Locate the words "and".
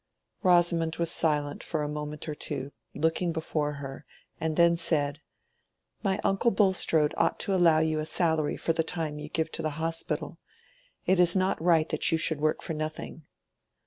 4.39-4.57